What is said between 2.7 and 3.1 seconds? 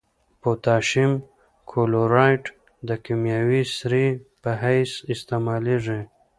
د